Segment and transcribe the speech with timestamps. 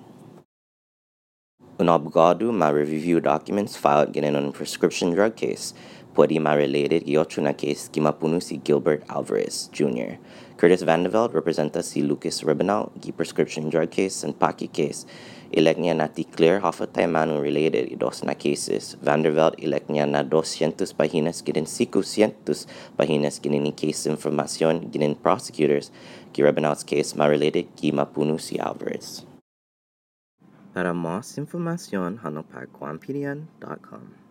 [1.81, 5.73] Un abogado ma review documents filed in a prescription drug case.
[6.19, 10.19] Pwede ma related gi otro na case gi mapunu si Gilbert Alvarez Jr.
[10.59, 15.07] Curtis Vandeveld representa si Lucas Ribanal gi prescription drug case and Paki case.
[15.55, 18.97] Ilek niya na ti clear hafa tayo related i dos na cases.
[19.01, 22.67] Vanderveld ilek niya na 200 pahinas ginin 500
[22.99, 25.93] pahinas ginin ni case information ginin prosecutors
[26.35, 29.25] gi Ribanal's case ma related gi mapunu si Alvarez.
[30.75, 34.28] Para más información, hanapagwampirian.com.